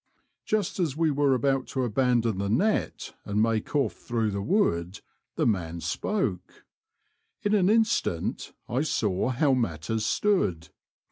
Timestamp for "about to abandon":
1.35-2.39